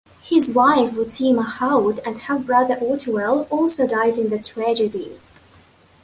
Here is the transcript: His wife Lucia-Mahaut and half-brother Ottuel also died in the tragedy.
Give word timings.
His 0.23 0.49
wife 0.49 0.93
Lucia-Mahaut 0.93 1.99
and 2.03 2.17
half-brother 2.17 2.75
Ottuel 2.77 3.45
also 3.51 3.85
died 3.85 4.17
in 4.17 4.31
the 4.31 4.39
tragedy. 4.39 5.19